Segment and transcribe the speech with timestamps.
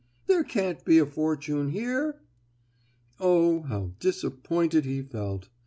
[0.25, 2.21] There can't be a fortune here!"
[3.19, 5.49] Oh, how disappointed he felt.